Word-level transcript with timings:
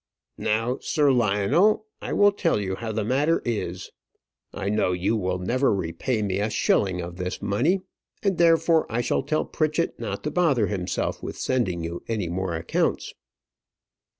"Now, 0.39 0.79
Sir 0.79 1.11
Lionel, 1.11 1.85
I 2.01 2.11
will 2.11 2.31
tell 2.31 2.59
you 2.59 2.73
how 2.75 2.91
the 2.91 3.03
matter 3.05 3.39
is. 3.45 3.91
I 4.51 4.67
know 4.67 4.93
you 4.93 5.15
will 5.15 5.37
never 5.37 5.71
repay 5.75 6.23
me 6.23 6.39
a 6.39 6.49
shilling 6.49 7.01
of 7.01 7.17
this 7.17 7.39
money, 7.39 7.81
and 8.23 8.39
therefore 8.39 8.91
I 8.91 9.01
shall 9.01 9.21
tell 9.21 9.45
Pritchett 9.45 9.99
not 9.99 10.23
to 10.23 10.31
bother 10.31 10.65
himself 10.65 11.21
with 11.21 11.37
sending 11.37 11.83
you 11.83 12.01
any 12.07 12.29
more 12.29 12.55
accounts." 12.55 13.13